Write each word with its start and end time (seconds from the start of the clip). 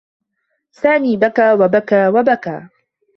سامي 0.71 1.17
بكى 1.17 1.51
و 1.53 1.67
بكى 1.67 2.07
و 2.07 2.23
بكى. 2.23 2.67